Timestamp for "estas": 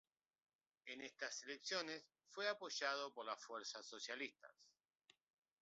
1.01-1.43